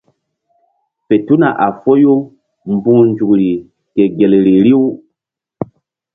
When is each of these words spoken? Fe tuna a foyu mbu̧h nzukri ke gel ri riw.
Fe 1.05 1.15
tuna 1.27 1.49
a 1.65 1.67
foyu 1.81 2.13
mbu̧h 2.73 3.01
nzukri 3.09 3.49
ke 3.93 4.01
gel 4.17 4.33
ri 4.45 4.53
riw. 4.65 4.83